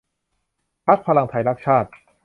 [0.87, 1.89] พรรคพลังไทยรักชาติ